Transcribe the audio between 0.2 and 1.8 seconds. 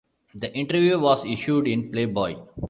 The interview was issued